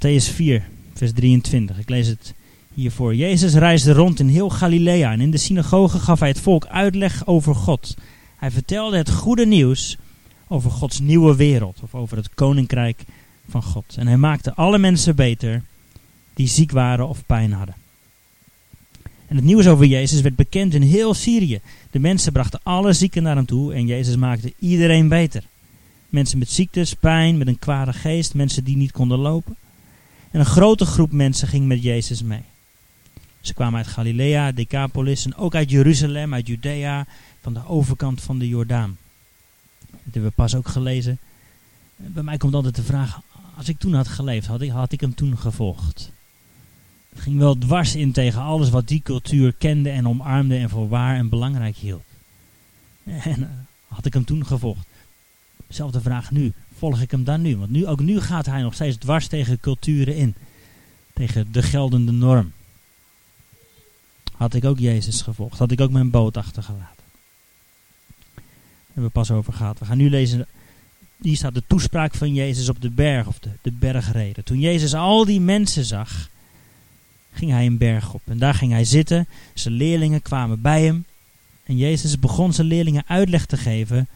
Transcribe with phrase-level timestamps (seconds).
[0.00, 0.62] Matthäus 4,
[0.94, 1.78] vers 23.
[1.78, 2.34] Ik lees het
[2.74, 3.14] hiervoor.
[3.14, 7.26] Jezus reisde rond in heel Galilea en in de synagoge gaf hij het volk uitleg
[7.26, 7.96] over God.
[8.36, 9.96] Hij vertelde het goede nieuws
[10.48, 13.04] over Gods nieuwe wereld of over het koninkrijk
[13.48, 13.94] van God.
[13.96, 15.62] En hij maakte alle mensen beter
[16.34, 17.74] die ziek waren of pijn hadden.
[19.26, 21.60] En het nieuws over Jezus werd bekend in heel Syrië.
[21.90, 25.42] De mensen brachten alle zieken naar hem toe en Jezus maakte iedereen beter.
[26.08, 29.56] Mensen met ziektes, pijn, met een kwade geest, mensen die niet konden lopen.
[30.30, 32.42] En een grote groep mensen ging met Jezus mee.
[33.40, 37.06] Ze kwamen uit Galilea, Decapolis en ook uit Jeruzalem, uit Judea,
[37.40, 38.98] van de overkant van de Jordaan.
[39.90, 41.18] Dat hebben we pas ook gelezen.
[41.96, 43.20] Bij mij komt altijd de vraag,
[43.56, 46.10] als ik toen had geleefd, had ik, had ik hem toen gevolgd?
[47.08, 50.88] Het ging wel dwars in tegen alles wat die cultuur kende en omarmde en voor
[50.88, 52.02] waar en belangrijk hield.
[53.04, 53.46] En uh,
[53.88, 54.86] had ik hem toen gevolgd?
[55.68, 56.52] Zelfde vraag nu.
[56.80, 57.56] Volg ik hem dan nu?
[57.56, 60.34] Want nu, ook nu gaat hij nog steeds dwars tegen culturen in.
[61.12, 62.52] Tegen de geldende norm.
[64.32, 65.58] Had ik ook Jezus gevolgd?
[65.58, 67.04] Had ik ook mijn boot achtergelaten?
[68.34, 68.44] Daar
[68.86, 69.78] hebben we pas over gehad.
[69.78, 70.46] We gaan nu lezen.
[71.22, 74.44] Hier staat de toespraak van Jezus op de berg, of de, de bergreden.
[74.44, 76.28] Toen Jezus al die mensen zag,
[77.32, 78.22] ging hij een berg op.
[78.24, 79.26] En daar ging hij zitten.
[79.54, 81.04] Zijn leerlingen kwamen bij hem.
[81.64, 84.08] En Jezus begon zijn leerlingen uitleg te geven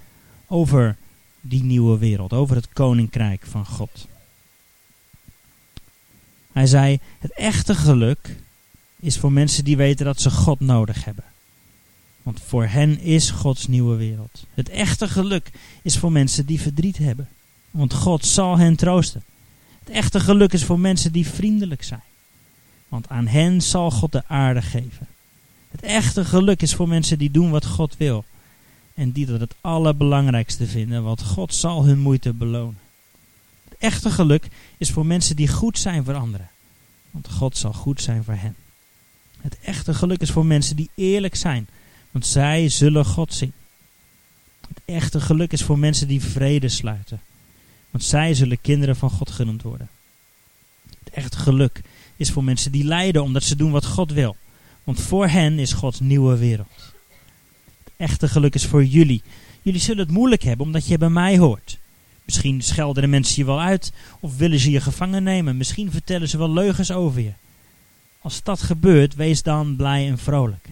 [0.47, 0.97] over
[1.47, 4.09] die nieuwe wereld, over het koninkrijk van God.
[6.53, 8.37] Hij zei: Het echte geluk
[9.01, 11.25] is voor mensen die weten dat ze God nodig hebben.
[12.23, 14.45] Want voor hen is Gods nieuwe wereld.
[14.55, 15.51] Het echte geluk
[15.83, 17.29] is voor mensen die verdriet hebben.
[17.71, 19.23] Want God zal hen troosten.
[19.79, 22.03] Het echte geluk is voor mensen die vriendelijk zijn.
[22.89, 25.07] Want aan hen zal God de aarde geven.
[25.71, 28.25] Het echte geluk is voor mensen die doen wat God wil.
[28.95, 32.79] En die dat het allerbelangrijkste vinden, want God zal hun moeite belonen.
[33.69, 36.51] Het echte geluk is voor mensen die goed zijn voor anderen.
[37.11, 38.57] Want God zal goed zijn voor hen.
[39.41, 41.69] Het echte geluk is voor mensen die eerlijk zijn,
[42.11, 43.53] want zij zullen God zien.
[44.69, 47.21] Het echte geluk is voor mensen die vrede sluiten,
[47.91, 49.89] want zij zullen kinderen van God genoemd worden.
[51.05, 51.81] Het echte geluk
[52.17, 54.37] is voor mensen die lijden omdat ze doen wat God wil,
[54.85, 56.94] want voor hen is Gods nieuwe wereld.
[57.97, 59.23] Echte geluk is voor jullie.
[59.63, 61.79] Jullie zullen het moeilijk hebben omdat je bij mij hoort.
[62.25, 65.57] Misschien schelden de mensen je wel uit of willen ze je gevangen nemen.
[65.57, 67.33] Misschien vertellen ze wel leugens over je.
[68.21, 70.69] Als dat gebeurt, wees dan blij en vrolijk.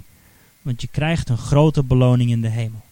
[0.63, 2.83] Want je krijgt een grote beloning in de hemel.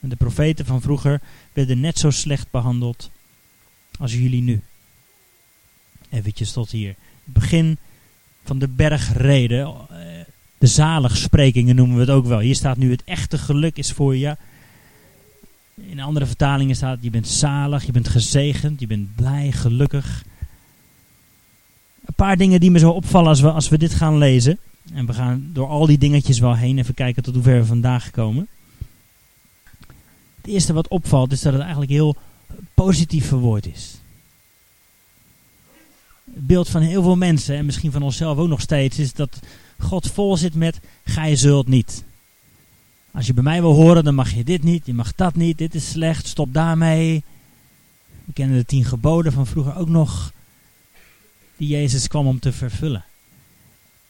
[0.00, 1.20] En de profeten van vroeger
[1.52, 3.10] werden net zo slecht behandeld
[3.98, 4.62] als jullie nu.
[6.10, 6.94] Eventjes tot hier.
[7.24, 7.78] Het begin
[8.44, 9.74] van de bergreden.
[10.62, 12.38] De zaligsprekingen noemen we het ook wel.
[12.38, 14.36] Hier staat nu het echte geluk is voor je.
[15.74, 20.24] In andere vertalingen staat je bent zalig, je bent gezegend, je bent blij, gelukkig.
[22.04, 24.58] Een paar dingen die me zo opvallen als we, als we dit gaan lezen.
[24.92, 26.78] En we gaan door al die dingetjes wel heen.
[26.78, 28.48] Even kijken tot hoever we vandaag komen.
[30.36, 32.16] Het eerste wat opvalt is dat het eigenlijk heel
[32.74, 33.94] positief verwoord is.
[36.34, 39.40] Het beeld van heel veel mensen, en misschien van onszelf ook nog steeds, is dat
[39.82, 42.04] God vol zit met: gij zult niet.
[43.10, 45.58] Als je bij mij wil horen, dan mag je dit niet, je mag dat niet,
[45.58, 47.22] dit is slecht, stop daarmee.
[48.24, 50.32] We kennen de tien geboden van vroeger ook nog
[51.56, 53.04] die Jezus kwam om te vervullen.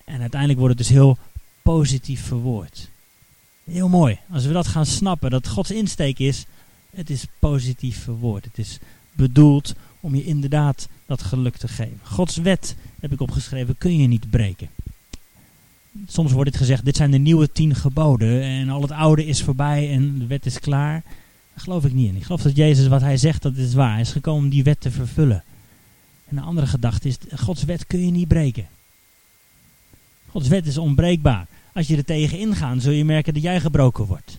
[0.05, 1.19] En uiteindelijk wordt het dus heel
[1.62, 2.89] positief verwoord.
[3.65, 4.19] Heel mooi.
[4.31, 6.44] Als we dat gaan snappen, dat Gods insteek is,
[6.91, 8.44] het is positief verwoord.
[8.44, 8.78] Het is
[9.12, 11.99] bedoeld om je inderdaad dat geluk te geven.
[12.03, 14.69] Gods wet, heb ik opgeschreven, kun je niet breken.
[16.06, 19.42] Soms wordt dit gezegd, dit zijn de nieuwe tien geboden en al het oude is
[19.42, 21.03] voorbij en de wet is klaar.
[21.54, 22.16] Daar geloof ik niet in.
[22.16, 23.92] Ik geloof dat Jezus wat hij zegt, dat is waar.
[23.92, 25.44] Hij is gekomen om die wet te vervullen.
[26.28, 28.69] En een andere gedachte is, Gods wet kun je niet breken.
[30.28, 31.47] Gods wet is onbreekbaar.
[31.75, 34.38] Als je er tegen ingaat, zul je merken dat jij gebroken wordt.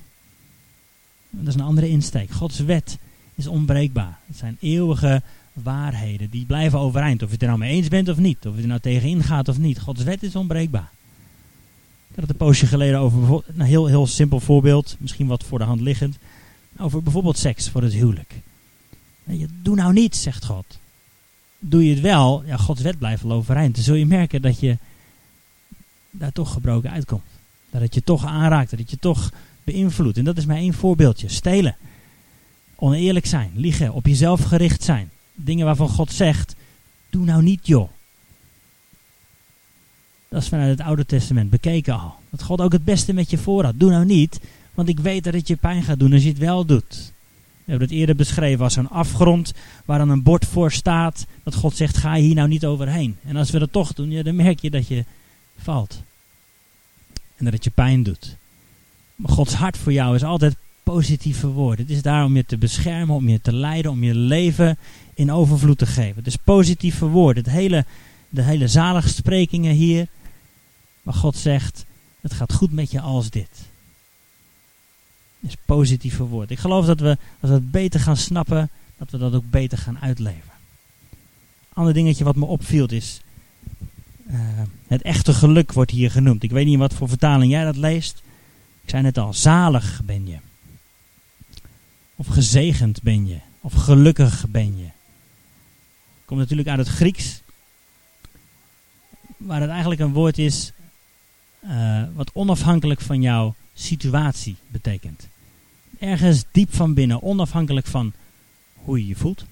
[1.29, 2.31] Dat is een andere insteek.
[2.31, 2.97] Gods wet
[3.35, 4.19] is onbreekbaar.
[4.27, 5.21] Het zijn eeuwige
[5.53, 6.29] waarheden.
[6.29, 7.21] Die blijven overeind.
[7.21, 8.45] Of je het er nou mee eens bent of niet.
[8.45, 9.79] Of je er nou tegen ingaat of niet.
[9.79, 10.91] Gods wet is onbreekbaar.
[12.15, 14.95] Ik had het een poosje geleden over een heel, heel simpel voorbeeld.
[14.99, 16.17] Misschien wat voor de hand liggend.
[16.77, 18.33] Over bijvoorbeeld seks voor het huwelijk.
[19.61, 20.79] Doe nou niet, zegt God
[21.65, 23.75] doe je het wel, ja, Gods wet blijft wel overeind.
[23.75, 24.77] Dan zul je merken dat je
[26.11, 27.23] daar toch gebroken uitkomt.
[27.69, 29.31] Dat het je toch aanraakt, dat je toch
[29.63, 30.17] beïnvloedt.
[30.17, 31.29] En dat is maar één voorbeeldje.
[31.29, 31.75] Stelen.
[32.75, 35.09] Oneerlijk zijn, liegen, op jezelf gericht zijn.
[35.33, 36.55] Dingen waarvan God zegt,
[37.09, 37.89] doe nou niet joh.
[40.33, 42.13] Dat is vanuit het Oude Testament bekeken al.
[42.29, 43.73] Dat God ook het beste met je voor had.
[43.77, 44.39] Doe nou niet,
[44.73, 47.11] want ik weet dat het je pijn gaat doen als je het wel doet.
[47.63, 49.53] We hebben het eerder beschreven als een afgrond
[49.85, 51.25] waar dan een bord voor staat.
[51.43, 53.17] Dat God zegt, ga hier nou niet overheen.
[53.23, 55.05] En als we dat toch doen, ja, dan merk je dat je
[55.57, 56.01] valt.
[57.35, 58.35] En dat het je pijn doet.
[59.15, 61.85] Maar Gods hart voor jou is altijd positieve woorden.
[61.85, 64.77] Het is daar om je te beschermen, om je te leiden, om je leven
[65.13, 66.25] in overvloed te geven.
[66.25, 67.43] Is positieve woorden.
[67.43, 67.85] Het hele,
[68.29, 70.07] de hele zaligsprekingen hier.
[71.03, 71.85] Maar God zegt,
[72.21, 73.49] het gaat goed met je als dit.
[75.39, 76.51] Is positieve woord.
[76.51, 79.77] Ik geloof dat we, als we het beter gaan snappen, dat we dat ook beter
[79.77, 80.51] gaan uitleven.
[81.73, 83.21] Ander dingetje wat me opviel is,
[84.27, 84.39] uh,
[84.87, 86.43] het echte geluk wordt hier genoemd.
[86.43, 88.21] Ik weet niet wat voor vertaling jij dat leest.
[88.83, 90.37] Ik zei net al, zalig ben je.
[92.15, 93.39] Of gezegend ben je.
[93.61, 94.87] Of gelukkig ben je.
[96.25, 97.41] Komt natuurlijk uit het Grieks.
[99.37, 100.73] Waar het eigenlijk een woord is
[101.65, 105.27] uh, wat onafhankelijk van jouw situatie betekent.
[105.99, 108.13] Ergens diep van binnen, onafhankelijk van
[108.75, 109.45] hoe je je voelt.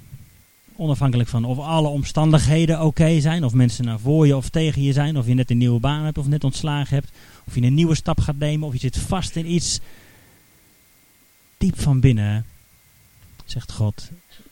[0.76, 4.94] Onafhankelijk van of alle omstandigheden oké zijn, of mensen naar voor je of tegen je
[4.94, 7.12] zijn, of je net een nieuwe baan hebt of net ontslagen hebt,
[7.48, 9.80] of je een nieuwe stap gaat nemen, of je zit vast in iets.
[11.58, 12.46] Diep van binnen,
[13.46, 14.10] zegt God,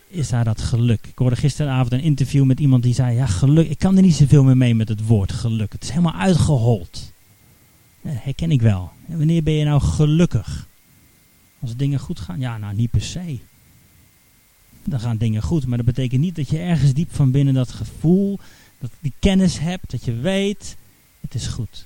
[0.08, 1.08] is daar dat geluk.
[1.08, 4.16] Ik hoorde gisteravond een interview met iemand die zei, ja geluk, ik kan er niet
[4.16, 5.72] zoveel meer mee met het woord geluk.
[5.72, 7.12] Het is helemaal uitgehold.
[8.02, 8.92] Dat herken ik wel.
[9.06, 10.68] Wanneer ben je nou gelukkig?
[11.60, 12.40] Als dingen goed gaan?
[12.40, 13.40] Ja, nou niet per se.
[14.84, 17.72] Dan gaan dingen goed, maar dat betekent niet dat je ergens diep van binnen dat
[17.72, 18.40] gevoel,
[18.80, 20.78] dat die kennis hebt, dat je weet,
[21.20, 21.86] het is goed.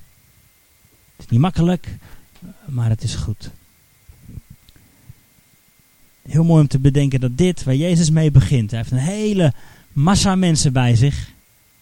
[1.15, 1.98] Het is niet makkelijk,
[2.66, 3.51] maar het is goed.
[6.21, 9.54] Heel mooi om te bedenken dat dit, waar Jezus mee begint, hij heeft een hele
[9.92, 11.31] massa mensen bij zich.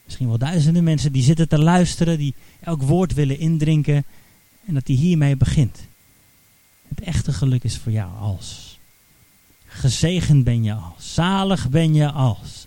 [0.06, 4.06] Misschien wel duizenden mensen die zitten te luisteren, die elk woord willen indrinken.
[4.66, 5.80] En dat hij hiermee begint.
[6.88, 8.80] Het echte geluk is voor jou als.
[9.66, 11.14] Gezegend ben je als.
[11.14, 12.66] Zalig ben je als.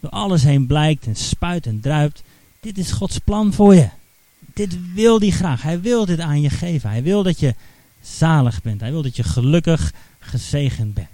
[0.00, 2.22] Door alles heen blijkt en spuit en druipt.
[2.60, 3.88] Dit is Gods plan voor je.
[4.54, 5.62] Dit wil hij graag.
[5.62, 6.90] Hij wil dit aan je geven.
[6.90, 7.54] Hij wil dat je
[8.02, 8.80] zalig bent.
[8.80, 11.08] Hij wil dat je gelukkig gezegend bent.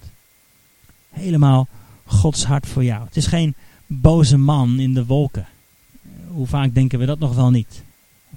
[1.11, 1.69] Helemaal
[2.05, 3.05] Gods hart voor jou.
[3.05, 3.55] Het is geen
[3.87, 5.47] boze man in de wolken.
[6.29, 7.83] Hoe vaak denken we dat nog wel niet?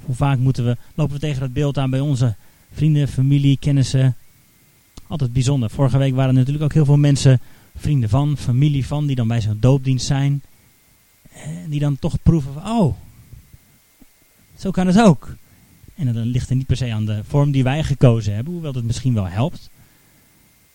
[0.07, 2.35] Hoe vaak moeten we, lopen we tegen dat beeld aan bij onze
[2.71, 4.15] vrienden, familie, kennissen.
[5.07, 5.69] Altijd bijzonder.
[5.69, 7.39] Vorige week waren er natuurlijk ook heel veel mensen,
[7.75, 10.41] vrienden van, familie van, die dan bij zo'n doopdienst zijn.
[11.31, 12.95] En die dan toch proeven van, oh,
[14.57, 15.35] zo kan het ook.
[15.95, 18.73] En dan ligt er niet per se aan de vorm die wij gekozen hebben, hoewel
[18.73, 19.69] het misschien wel helpt.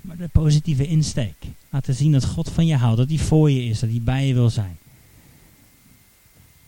[0.01, 1.37] Maar de positieve insteek.
[1.71, 4.27] Laten zien dat God van je houdt, dat hij voor je is, dat hij bij
[4.27, 4.79] je wil zijn.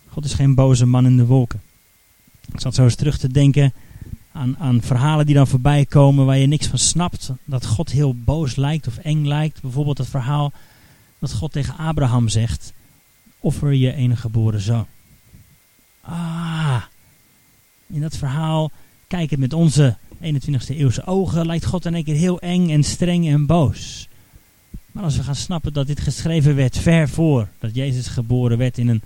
[0.09, 1.61] God is geen boze man in de wolken.
[2.53, 3.73] Ik zat zo eens terug te denken
[4.33, 7.31] aan, aan verhalen die dan voorbij komen waar je niks van snapt.
[7.45, 9.63] Dat God heel boos lijkt of eng lijkt.
[9.63, 10.53] Bijvoorbeeld het verhaal
[11.19, 12.73] dat God tegen Abraham zegt:
[13.39, 14.87] Offer je enige geboren zoon.
[16.01, 16.83] Ah,
[17.87, 18.71] in dat verhaal,
[19.07, 22.85] kijk het met onze 21ste eeuwse ogen, lijkt God in één keer heel eng en
[22.85, 24.09] streng en boos.
[24.93, 28.79] Maar als we gaan snappen dat dit geschreven werd ver voor dat Jezus geboren werd
[28.79, 29.03] in een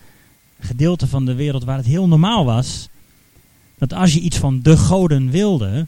[0.61, 2.89] gedeelte van de wereld waar het heel normaal was,
[3.79, 5.87] dat als je iets van de goden wilde,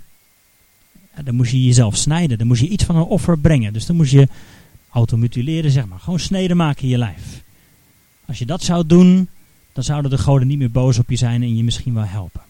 [1.25, 2.39] dan moest je jezelf snijden.
[2.39, 3.73] Dan moest je iets van een offer brengen.
[3.73, 4.29] Dus dan moest je
[4.91, 5.99] automutileren, zeg maar.
[5.99, 7.43] Gewoon sneden maken in je lijf.
[8.25, 9.29] Als je dat zou doen,
[9.73, 12.41] dan zouden de goden niet meer boos op je zijn en je misschien wel helpen.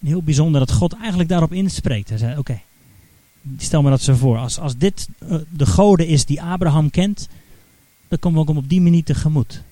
[0.00, 2.08] heel bijzonder dat God eigenlijk daarop inspreekt.
[2.08, 2.60] Hij zei, oké,
[3.58, 4.38] stel me dat zo voor.
[4.38, 7.28] Als, als dit uh, de goden is die Abraham kent,
[8.08, 9.62] dan komen we ook op die manier tegemoet.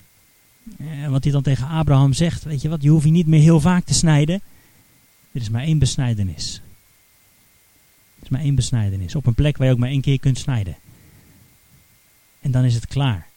[0.77, 3.41] En wat hij dan tegen Abraham zegt, weet je wat, je hoeft je niet meer
[3.41, 4.41] heel vaak te snijden.
[5.31, 6.61] Er is maar één besnijdenis.
[8.15, 9.15] Er is maar één besnijdenis.
[9.15, 10.75] Op een plek waar je ook maar één keer kunt snijden.
[12.41, 13.27] En dan is het klaar.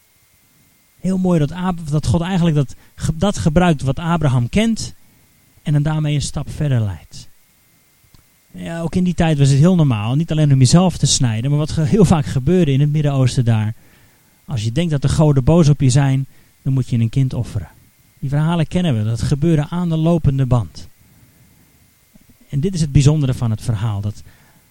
[1.01, 1.53] Heel mooi dat,
[1.91, 2.75] dat God eigenlijk dat,
[3.15, 4.95] dat gebruikt wat Abraham kent.
[5.63, 7.29] En dan daarmee een stap verder leidt.
[8.51, 10.15] Ja, ook in die tijd was het heel normaal.
[10.15, 11.51] Niet alleen om jezelf te snijden.
[11.51, 13.75] Maar wat heel vaak gebeurde in het Midden-Oosten daar.
[14.45, 16.27] Als je denkt dat de goden boos op je zijn
[16.63, 17.69] dan moet je een kind offeren.
[18.19, 20.89] Die verhalen kennen we, dat gebeurde aan de lopende band.
[22.49, 24.23] En dit is het bijzondere van het verhaal, dat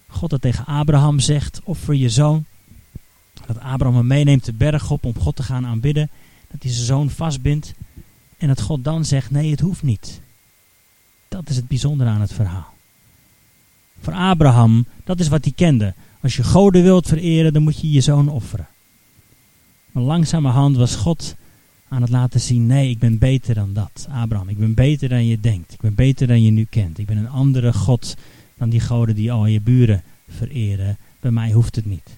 [0.08, 2.46] God dat tegen Abraham zegt, offer je zoon.
[3.46, 6.10] Dat Abraham hem meeneemt de berg op om God te gaan aanbidden.
[6.52, 7.74] Dat hij zijn zoon vastbindt.
[8.38, 10.22] En dat God dan zegt, nee het hoeft niet.
[11.28, 12.74] Dat is het bijzondere aan het verhaal.
[14.02, 15.94] Voor Abraham, dat is wat hij kende.
[16.22, 18.68] Als je goden wilt vereren, dan moet je je zoon offeren.
[19.92, 21.36] Maar langzamerhand was God
[21.90, 24.08] aan het laten zien, nee, ik ben beter dan dat.
[24.12, 25.74] Abraham, ik ben beter dan je denkt.
[25.74, 26.98] Ik ben beter dan je nu kent.
[26.98, 28.16] Ik ben een andere God
[28.58, 30.98] dan die goden die al je buren vereren.
[31.20, 32.18] Bij mij hoeft het niet.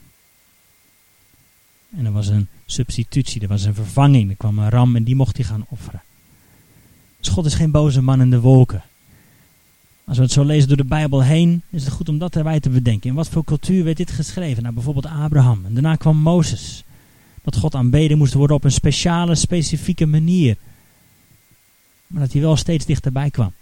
[1.98, 4.30] En er was een substitutie, er was een vervanging.
[4.30, 6.02] Er kwam een ram en die mocht hij gaan offeren.
[7.20, 8.84] Dus God is geen boze man in de wolken.
[10.04, 12.60] Als we het zo lezen door de Bijbel heen, is het goed om dat erbij
[12.60, 13.10] te bedenken.
[13.10, 14.64] In wat voor cultuur werd dit geschreven?
[14.64, 15.66] Nou, bijvoorbeeld Abraham.
[15.66, 16.84] En daarna kwam Mozes.
[17.42, 20.58] Dat God aanbeden moest worden op een speciale, specifieke manier.
[22.08, 23.54] Maar dat hij wel steeds dichterbij kwam.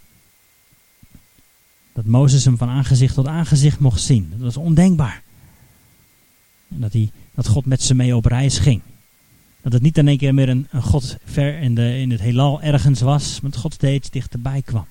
[1.93, 4.29] Dat Mozes hem van aangezicht tot aangezicht mocht zien.
[4.29, 5.23] Dat was ondenkbaar.
[6.69, 8.81] En dat, hij, dat God met ze mee op reis ging.
[9.61, 12.61] Dat het niet in één keer meer een, God ver in, de, in het heelal
[12.61, 14.85] ergens was, maar dat God steeds dichterbij kwam.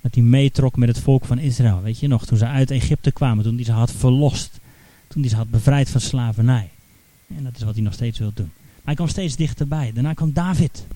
[0.00, 1.82] Dat hij meetrok met het volk van Israël.
[1.82, 4.60] Weet je nog, toen ze uit Egypte kwamen, toen hij ze had verlost.
[5.08, 6.70] Toen hij ze had bevrijd van slavernij.
[7.36, 8.50] En dat is wat hij nog steeds wil doen.
[8.56, 9.92] Maar hij kwam steeds dichterbij.
[9.92, 10.86] Daarna kwam David.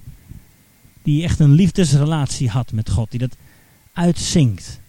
[1.02, 3.10] Die echt een liefdesrelatie had met God.
[3.10, 3.36] Die dat
[3.92, 4.80] uitzinkt.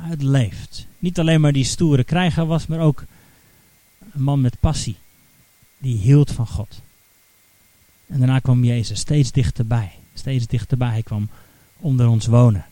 [0.00, 0.86] Uitleeft.
[0.98, 3.04] Niet alleen maar die stoere krijger was, maar ook
[4.12, 4.96] een man met passie.
[5.78, 6.80] Die hield van God.
[8.06, 9.92] En daarna kwam Jezus steeds dichterbij.
[10.14, 10.90] Steeds dichterbij.
[10.90, 11.28] Hij kwam
[11.76, 12.64] onder ons wonen.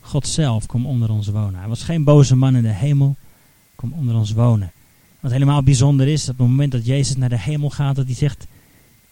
[0.00, 1.60] God zelf kwam onder ons wonen.
[1.60, 3.16] Hij was geen boze man in de hemel.
[3.74, 4.72] kwam onder ons wonen.
[5.20, 8.06] Wat helemaal bijzonder is, dat op het moment dat Jezus naar de hemel gaat, dat
[8.06, 8.46] hij zegt,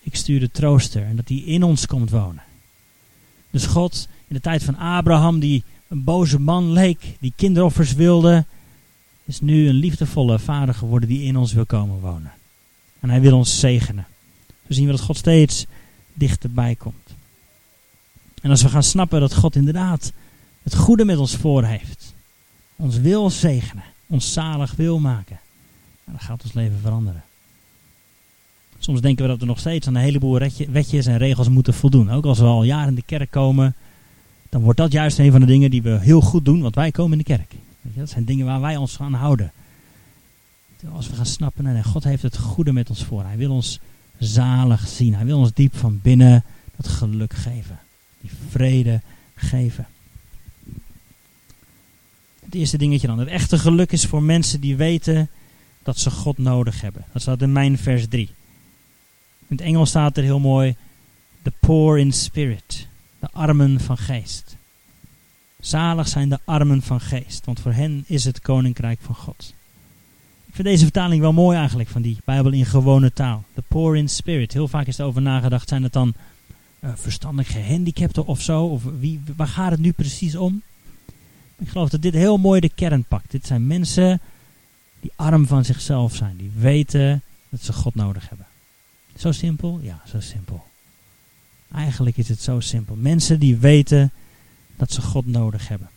[0.02, 1.04] ik stuur de trooster.
[1.04, 2.42] En dat hij in ons komt wonen.
[3.50, 8.44] Dus God, in de tijd van Abraham, die een boze man leek, die kinderoffers wilde,
[9.24, 12.32] is nu een liefdevolle vader geworden die in ons wil komen wonen.
[13.00, 14.06] En hij wil ons zegenen.
[14.46, 15.66] Zo zien we dat God steeds
[16.14, 17.14] dichterbij komt.
[18.42, 20.12] En als we gaan snappen dat God inderdaad
[20.62, 22.14] het goede met ons voor heeft,
[22.76, 25.40] ons wil zegenen, ons zalig wil maken,
[26.10, 27.22] dan gaat ons leven veranderen.
[28.78, 30.38] Soms denken we dat we nog steeds aan een heleboel
[30.68, 32.10] wetjes en regels moeten voldoen.
[32.10, 33.74] Ook als we al jaren in de kerk komen,
[34.48, 36.90] dan wordt dat juist een van de dingen die we heel goed doen, want wij
[36.90, 37.54] komen in de kerk.
[37.82, 39.52] Dat zijn dingen waar wij ons aan houden.
[40.92, 43.24] Als we gaan snappen, nee, God heeft het goede met ons voor.
[43.24, 43.80] Hij wil ons
[44.18, 45.14] zalig zien.
[45.14, 46.44] Hij wil ons diep van binnen
[46.76, 47.78] dat geluk geven.
[48.20, 49.00] Die vrede
[49.34, 49.86] geven.
[52.44, 53.18] Het eerste dingetje dan.
[53.18, 55.28] Het echte geluk is voor mensen die weten
[55.88, 57.04] dat ze God nodig hebben.
[57.12, 58.28] Dat staat in mijn vers 3.
[59.48, 60.76] In het Engels staat er heel mooi:
[61.42, 62.86] The poor in spirit.
[63.18, 64.56] De armen van geest.
[65.60, 69.54] Zalig zijn de armen van geest, want voor hen is het koninkrijk van God.
[70.46, 73.44] Ik vind deze vertaling wel mooi eigenlijk van die Bijbel in gewone taal.
[73.54, 74.52] The poor in spirit.
[74.52, 76.14] Heel vaak is er over nagedacht, zijn het dan
[76.80, 78.64] uh, verstandig gehandicapten of zo?
[78.64, 80.62] Of wie, waar gaat het nu precies om?
[81.58, 83.30] Ik geloof dat dit heel mooi de kern pakt.
[83.30, 84.20] Dit zijn mensen
[85.16, 86.36] arm van zichzelf zijn.
[86.36, 88.46] Die weten dat ze God nodig hebben.
[89.16, 89.80] Zo simpel?
[89.82, 90.64] Ja, zo simpel.
[91.72, 92.96] Eigenlijk is het zo simpel.
[92.96, 94.12] Mensen die weten
[94.76, 95.88] dat ze God nodig hebben.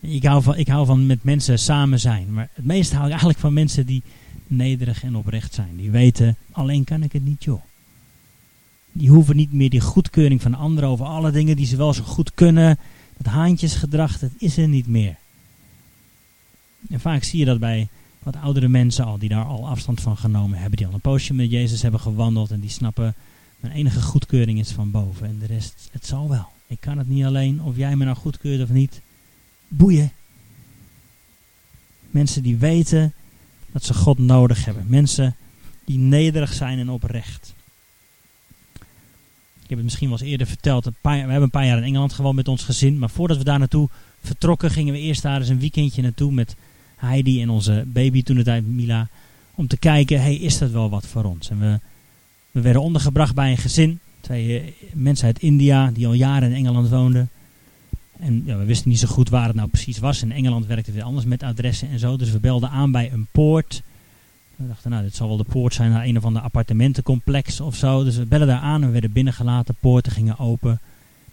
[0.00, 2.32] Ik hou, van, ik hou van met mensen samen zijn.
[2.32, 4.02] Maar het meeste hou ik eigenlijk van mensen die
[4.46, 5.76] nederig en oprecht zijn.
[5.76, 7.62] Die weten, alleen kan ik het niet joh.
[8.92, 12.02] Die hoeven niet meer die goedkeuring van anderen over alle dingen die ze wel zo
[12.02, 12.78] goed kunnen.
[13.16, 15.16] Dat haantjesgedrag, dat is er niet meer.
[16.88, 17.88] En vaak zie je dat bij
[18.24, 20.76] wat oudere mensen al, die daar al afstand van genomen hebben.
[20.76, 23.14] Die al een poosje met Jezus hebben gewandeld en die snappen,
[23.60, 25.26] mijn enige goedkeuring is van boven.
[25.26, 26.48] En de rest, het zal wel.
[26.66, 29.00] Ik kan het niet alleen, of jij me nou goedkeurt of niet.
[29.68, 30.12] Boeien.
[32.10, 33.12] Mensen die weten
[33.72, 34.84] dat ze God nodig hebben.
[34.86, 35.36] Mensen
[35.84, 37.54] die nederig zijn en oprecht.
[39.62, 40.84] Ik heb het misschien wel eens eerder verteld.
[40.84, 42.98] We hebben een paar jaar in Engeland gewoond met ons gezin.
[42.98, 43.88] Maar voordat we daar naartoe
[44.20, 46.56] vertrokken, gingen we eerst daar eens een weekendje naartoe met
[47.04, 49.08] Heidi en onze baby toen de tijd Mila.
[49.54, 51.50] Om te kijken, hey, is dat wel wat voor ons?
[51.50, 51.78] En we,
[52.50, 53.98] we werden ondergebracht bij een gezin.
[54.20, 57.30] Twee eh, mensen uit India die al jaren in Engeland woonden.
[58.18, 60.22] En ja, we wisten niet zo goed waar het nou precies was.
[60.22, 62.16] In Engeland werkte het weer anders met adressen en zo.
[62.16, 63.82] Dus we belden aan bij een poort.
[64.56, 67.76] We dachten, nou, dit zal wel de poort zijn naar een of ander appartementencomplex of
[67.76, 68.04] zo.
[68.04, 69.76] Dus we bellen daar aan en we werden binnengelaten.
[69.80, 70.80] Poorten gingen open.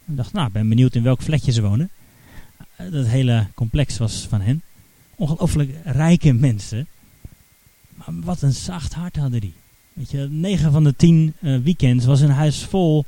[0.05, 1.89] We dachten, nou, ik ben benieuwd in welk flatje ze wonen.
[2.75, 4.61] Eh, dat hele complex was van hen.
[5.21, 6.87] Ongelooflijk rijke mensen.
[7.89, 9.53] Maar wat een zacht hart hadden die.
[9.93, 13.05] Weet je, 9 van de 10 uh, eh, weekends was een huis vol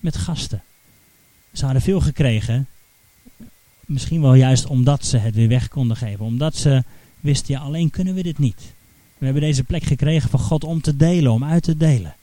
[0.00, 0.62] met gasten.
[1.52, 2.66] Ze hadden veel gekregen.
[3.80, 6.24] Misschien wel juist omdat ze het weer weg konden geven.
[6.24, 6.84] Omdat ze
[7.20, 8.72] wisten, ja, alleen kunnen we dit niet.
[9.18, 12.14] We hebben deze plek gekregen van God om te delen, om uit te delen.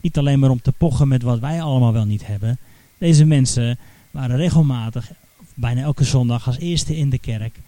[0.00, 2.58] Niet alleen maar om te pochen met wat wij allemaal wel niet hebben.
[2.98, 3.78] Deze mensen
[4.10, 5.10] waren regelmatig,
[5.54, 7.58] bijna elke zondag, als eerste in de kerk.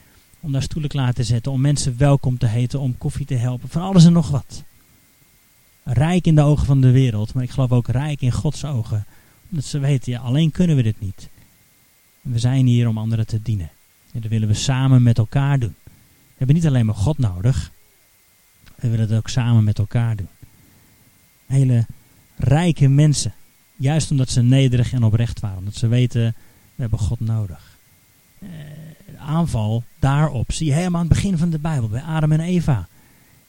[0.41, 3.69] Om daar stoelen klaar te zetten, om mensen welkom te heten, om koffie te helpen.
[3.69, 4.63] Van alles en nog wat
[5.93, 9.05] rijk in de ogen van de wereld, maar ik geloof ook rijk in Gods ogen.
[9.51, 11.29] Omdat ze weten, ja, alleen kunnen we dit niet.
[12.21, 13.71] We zijn hier om anderen te dienen.
[14.13, 15.75] En dat willen we samen met elkaar doen.
[15.85, 17.71] We hebben niet alleen maar God nodig,
[18.75, 20.29] we willen het ook samen met elkaar doen.
[21.47, 21.87] hele
[22.37, 23.35] rijke mensen.
[23.77, 25.59] Juist omdat ze nederig en oprecht waren.
[25.59, 26.35] Omdat ze weten,
[26.75, 27.79] we hebben God nodig.
[29.31, 31.89] Aanval daarop zie je helemaal aan het begin van de Bijbel.
[31.89, 32.89] Bij Adam en Eva.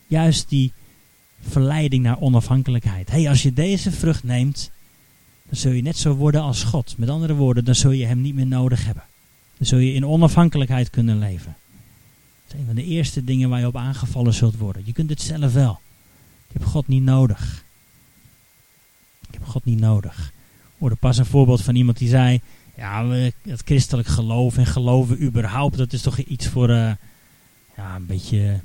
[0.07, 0.73] Juist die
[1.41, 3.11] verleiding naar onafhankelijkheid.
[3.11, 4.71] hey, als je deze vrucht neemt,
[5.45, 6.95] dan zul je net zo worden als God.
[6.97, 9.03] Met andere woorden, dan zul je hem niet meer nodig hebben.
[9.57, 11.55] Dan zul je in onafhankelijkheid kunnen leven.
[12.45, 14.81] Dat is een van de eerste dingen waar je op aangevallen zult worden.
[14.85, 15.79] Je kunt het zelf wel.
[16.47, 17.63] Ik heb God niet nodig.
[19.27, 20.31] Ik heb God niet nodig.
[20.61, 22.41] Ik hoorde pas een voorbeeld van iemand die zei...
[22.81, 23.05] Ja,
[23.41, 25.77] het christelijk geloof en geloven überhaupt...
[25.77, 26.91] dat is toch iets voor uh,
[27.77, 28.59] ja, een beetje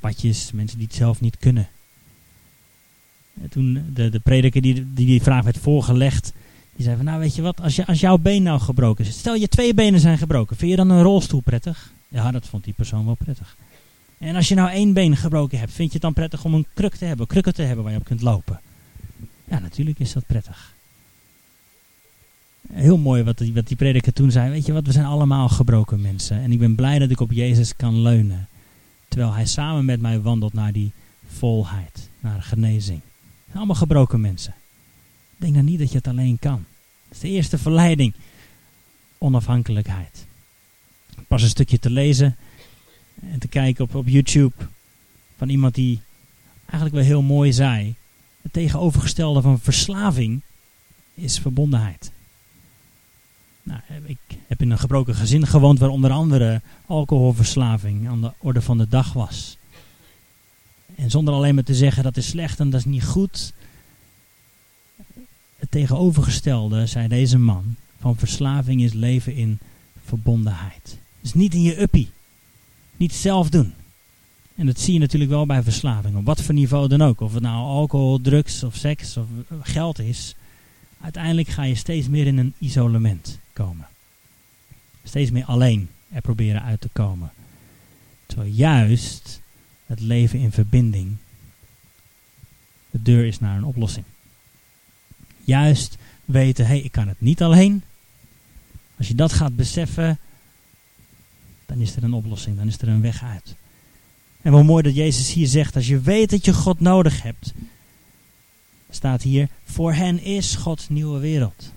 [0.00, 1.68] patjes, mensen die het zelf niet kunnen.
[3.42, 6.32] En toen de, de prediker die, die die vraag werd voorgelegd...
[6.76, 9.18] die zei van, nou weet je wat, als, je, als jouw been nou gebroken is...
[9.18, 11.92] stel je twee benen zijn gebroken, vind je dan een rolstoel prettig?
[12.08, 13.56] Ja, dat vond die persoon wel prettig.
[14.18, 16.66] En als je nou één been gebroken hebt, vind je het dan prettig om een
[16.74, 18.60] kruk te hebben, krukken te hebben waar je op kunt lopen?
[19.44, 20.73] Ja, natuurlijk is dat prettig.
[22.72, 24.50] Heel mooi wat die, wat die prediker toen zei.
[24.50, 26.40] Weet je wat, we zijn allemaal gebroken mensen.
[26.40, 28.48] En ik ben blij dat ik op Jezus kan leunen.
[29.08, 30.92] Terwijl hij samen met mij wandelt naar die
[31.26, 33.00] volheid, naar genezing.
[33.54, 34.54] Allemaal gebroken mensen.
[35.36, 36.64] Denk dan niet dat je het alleen kan.
[37.08, 38.14] Dat is de eerste verleiding.
[39.18, 40.26] Onafhankelijkheid.
[41.28, 42.36] Pas een stukje te lezen
[43.30, 44.54] en te kijken op, op YouTube
[45.36, 46.00] van iemand die
[46.60, 47.94] eigenlijk wel heel mooi zei.
[48.42, 50.40] Het tegenovergestelde van verslaving
[51.14, 52.12] is verbondenheid.
[53.64, 58.62] Nou, ik heb in een gebroken gezin gewoond waar onder andere alcoholverslaving aan de orde
[58.62, 59.56] van de dag was.
[60.94, 63.52] En zonder alleen maar te zeggen dat is slecht en dat is niet goed.
[65.56, 69.58] Het tegenovergestelde, zei deze man, van verslaving is leven in
[70.04, 70.98] verbondenheid.
[71.20, 72.10] Dus niet in je uppie.
[72.96, 73.74] Niet zelf doen.
[74.54, 76.16] En dat zie je natuurlijk wel bij verslaving.
[76.16, 77.20] Op wat voor niveau dan ook.
[77.20, 79.26] Of het nou alcohol, drugs of seks of
[79.62, 80.34] geld is.
[81.00, 83.86] Uiteindelijk ga je steeds meer in een isolement komen.
[85.04, 87.32] Steeds meer alleen er proberen uit te komen.
[88.26, 89.40] Terwijl juist
[89.86, 91.16] het leven in verbinding
[92.94, 94.04] de deur is naar een oplossing.
[95.44, 97.82] Juist weten, hé, hey, ik kan het niet alleen.
[98.98, 100.18] Als je dat gaat beseffen,
[101.66, 103.54] dan is er een oplossing, dan is er een weg uit.
[104.42, 107.52] En wel mooi dat Jezus hier zegt, als je weet dat je God nodig hebt,
[108.90, 111.72] staat hier, voor hen is Gods nieuwe wereld.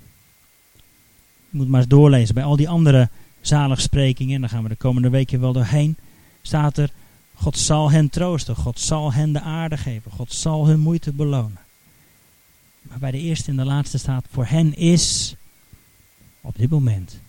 [1.50, 2.36] Je moet maar eens doorlezen.
[2.36, 3.10] Bij al die andere
[3.42, 5.98] zaligsprekingen, daar gaan we de komende weken wel doorheen,
[6.42, 6.92] staat er,
[7.34, 11.60] God zal hen troosten, God zal hen de aarde geven, God zal hun moeite belonen.
[12.82, 15.36] Maar bij de eerste en de laatste staat, voor hen is
[16.42, 17.20] op dit moment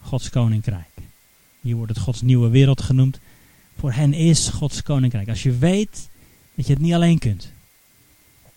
[0.00, 0.88] Gods koninkrijk.
[1.60, 3.20] Hier wordt het Gods nieuwe wereld genoemd.
[3.78, 5.28] Voor hen is Gods koninkrijk.
[5.28, 6.08] Als je weet
[6.54, 7.52] dat je het niet alleen kunt.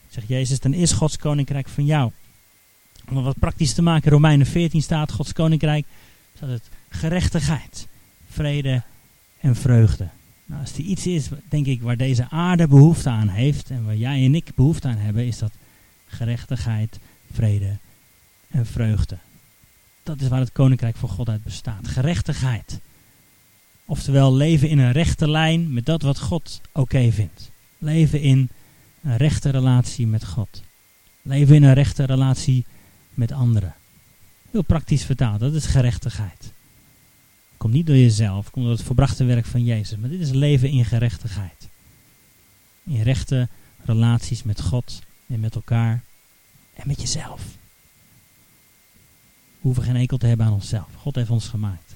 [0.10, 2.12] Zegt Jezus, dan is Gods koninkrijk van jou.
[3.10, 5.86] Om wat praktisch te maken, Romeinen 14 staat, Gods koninkrijk,
[6.36, 7.88] staat het gerechtigheid,
[8.30, 8.82] vrede
[9.40, 10.08] en vreugde.
[10.46, 13.96] Nou, als er iets is, denk ik, waar deze aarde behoefte aan heeft en waar
[13.96, 15.52] jij en ik behoefte aan hebben, is dat
[16.08, 17.00] gerechtigheid,
[17.32, 17.78] vrede
[18.48, 19.18] en vreugde.
[20.04, 21.88] Dat is waar het koninkrijk van God uit bestaat.
[21.88, 22.80] Gerechtigheid.
[23.86, 27.52] Oftewel leven in een rechte lijn met dat wat God oké vindt.
[27.78, 28.50] Leven in
[29.04, 30.64] een rechte relatie met God.
[31.22, 32.66] Leven in een rechte relatie
[33.18, 33.76] met anderen.
[34.52, 36.52] Heel praktisch vertaald, dat is gerechtigheid.
[37.58, 39.98] Komt niet door jezelf, komt door het verbrachte werk van Jezus.
[39.98, 41.70] Maar dit is leven in gerechtigheid.
[42.84, 43.48] In rechte
[43.86, 46.04] relaties met God en met elkaar
[46.74, 47.42] en met jezelf.
[49.52, 50.88] We hoeven geen enkel te hebben aan onszelf.
[50.96, 51.96] God heeft ons gemaakt.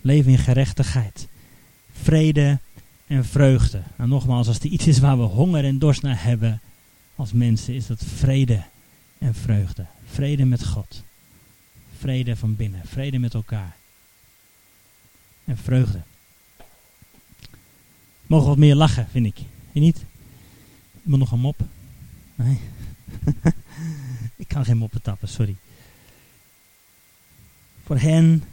[0.00, 1.28] Leven in gerechtigheid.
[1.92, 2.58] Vrede
[3.06, 3.82] en vreugde.
[3.96, 6.60] Nou nogmaals, als er iets is waar we honger en dorst naar hebben
[7.16, 8.62] als mensen, is dat vrede
[9.18, 9.86] en vreugde.
[10.16, 11.02] Vrede met God.
[11.98, 12.80] Vrede van binnen.
[12.84, 13.76] Vrede met elkaar.
[15.44, 16.02] En vreugde.
[18.26, 19.38] Mogen wat meer lachen, vind ik.
[19.72, 20.04] Je niet?
[21.02, 21.60] Moet nog een mop.
[22.34, 22.60] Nee.
[24.36, 25.56] ik kan geen moppen tappen, sorry.
[27.84, 28.44] Voor hen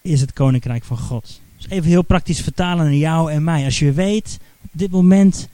[0.00, 1.40] is het koninkrijk van God.
[1.56, 3.64] Dus even heel praktisch vertalen naar jou en mij.
[3.64, 5.48] Als je weet, op dit moment,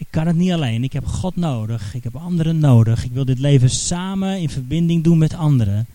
[0.00, 0.84] ik kan het niet alleen.
[0.84, 1.94] Ik heb God nodig.
[1.94, 3.04] Ik heb anderen nodig.
[3.04, 5.86] Ik wil dit leven samen in verbinding doen met anderen.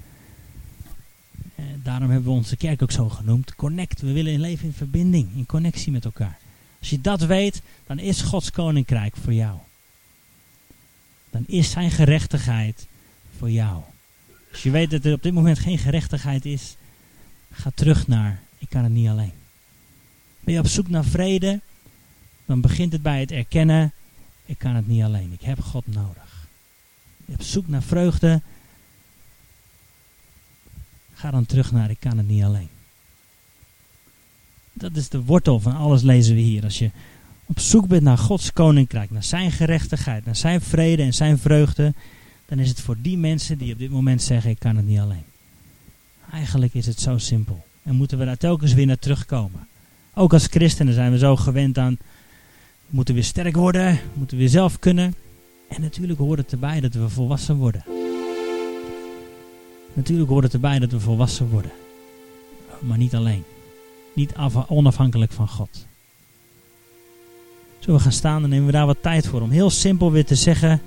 [1.56, 3.56] En eh, daarom hebben we onze kerk ook zo genoemd.
[3.56, 4.02] Connect.
[4.02, 6.38] We willen een leven in verbinding, in connectie met elkaar.
[6.80, 9.58] Als je dat weet, dan is Gods koninkrijk voor jou.
[11.30, 12.88] Dan is zijn gerechtigheid
[13.38, 13.82] voor jou.
[14.52, 16.76] Als je weet dat er op dit moment geen gerechtigheid is,
[17.56, 19.32] Ga terug naar, ik kan het niet alleen.
[20.39, 21.62] Ben je op zoek naar vrede?
[22.45, 23.93] Dan begint het bij het erkennen,
[24.45, 25.31] ik kan het niet alleen.
[25.31, 26.47] Ik heb God nodig.
[27.25, 28.41] Je hebt zoek naar vreugde.
[31.13, 32.69] Ga dan terug naar ik kan het niet alleen.
[34.73, 36.63] Dat is de wortel van alles lezen we hier.
[36.63, 36.91] Als je
[37.45, 41.93] op zoek bent naar Gods koninkrijk, naar zijn gerechtigheid, naar zijn vrede en zijn vreugde,
[42.45, 44.99] dan is het voor die mensen die op dit moment zeggen ik kan het niet
[44.99, 45.23] alleen.
[46.31, 47.65] Eigenlijk is het zo simpel.
[47.84, 49.67] En moeten we daar telkens weer naar terugkomen.
[50.13, 51.97] Ook als christenen zijn we zo gewend aan,
[52.88, 55.15] we moeten weer sterk worden, we moeten weer zelf kunnen.
[55.67, 57.84] En natuurlijk hoort het erbij dat we volwassen worden.
[59.93, 61.71] Natuurlijk hoort het erbij dat we volwassen worden.
[62.80, 63.43] Maar niet alleen.
[64.13, 64.34] Niet
[64.67, 65.86] onafhankelijk van God.
[67.80, 70.26] Zullen we gaan staan en nemen we daar wat tijd voor om heel simpel weer
[70.26, 70.82] te zeggen,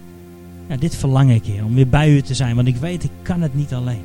[0.68, 3.10] ja, dit verlang ik hier, om weer bij u te zijn, want ik weet ik
[3.22, 4.04] kan het niet alleen.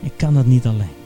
[0.00, 1.03] Ik kan dat niet alleen.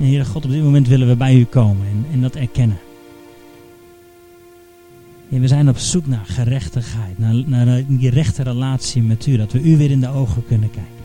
[0.00, 2.78] En Heere God, op dit moment willen we bij u komen en, en dat erkennen.
[5.30, 9.52] En we zijn op zoek naar gerechtigheid, naar, naar die rechte relatie met u, dat
[9.52, 11.04] we u weer in de ogen kunnen kijken.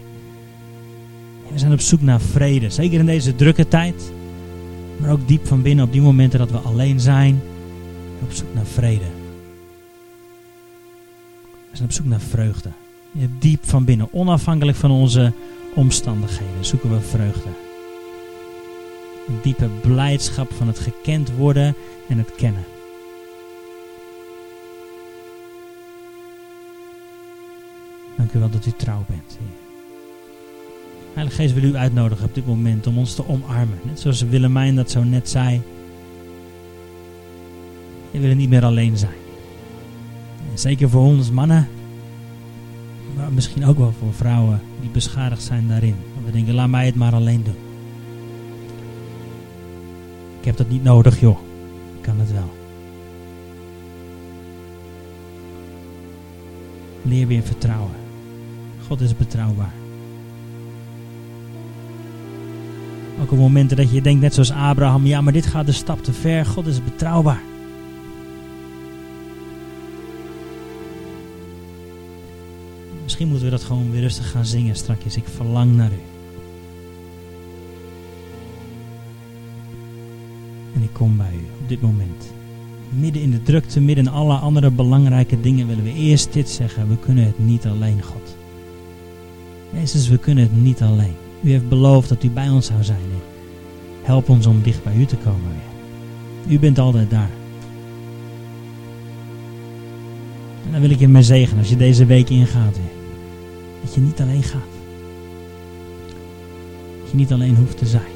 [1.47, 4.11] En we zijn op zoek naar vrede, zeker in deze drukke tijd,
[4.97, 7.41] maar ook diep van binnen op die momenten dat we alleen zijn,
[8.23, 9.05] op zoek naar vrede.
[11.69, 12.69] We zijn op zoek naar vreugde.
[13.39, 15.33] Diep van binnen, onafhankelijk van onze
[15.73, 17.64] omstandigheden, zoeken we vreugde.
[19.27, 21.75] Een diepe blijdschap van het gekend worden
[22.07, 22.63] en het kennen.
[28.17, 29.63] Dank u wel dat u trouw bent, Heer.
[31.13, 33.79] Heilige Geest wil u uitnodigen op dit moment om ons te omarmen.
[33.83, 35.61] Net zoals Willemijn dat zo net zei.
[38.11, 39.13] We willen niet meer alleen zijn.
[40.53, 41.67] Zeker voor ons mannen.
[43.15, 45.95] Maar misschien ook wel voor vrouwen die beschadigd zijn daarin.
[46.15, 47.64] Dat we denken, laat mij het maar alleen doen.
[50.45, 51.37] Ik heb dat niet nodig joh.
[51.95, 52.53] Ik kan het wel.
[57.01, 57.91] Leer weer vertrouwen.
[58.87, 59.73] God is betrouwbaar.
[63.21, 66.03] Ook op momenten dat je denkt, net zoals Abraham, ja, maar dit gaat een stap
[66.03, 66.45] te ver.
[66.45, 67.41] God is betrouwbaar.
[73.03, 75.17] Misschien moeten we dat gewoon weer rustig gaan zingen straks.
[75.17, 76.14] Ik verlang naar u.
[80.97, 82.33] kom bij u op dit moment.
[82.89, 86.89] Midden in de drukte, midden in alle andere belangrijke dingen willen we eerst dit zeggen.
[86.89, 88.35] We kunnen het niet alleen, God.
[89.73, 91.15] Jezus, we kunnen het niet alleen.
[91.41, 92.99] U heeft beloofd dat u bij ons zou zijn.
[94.01, 96.55] Help ons om dicht bij u te komen weer.
[96.55, 97.29] U bent altijd daar.
[100.65, 102.79] En dan wil ik je mee zegenen als je deze week ingaat.
[103.83, 104.73] Dat je niet alleen gaat.
[107.01, 108.14] Dat je niet alleen hoeft te zijn.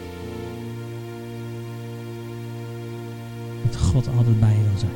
[3.90, 4.92] God altijd bij je wil zijn.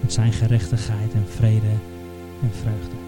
[0.00, 1.70] Met zijn gerechtigheid en vrede
[2.42, 3.07] en vreugde.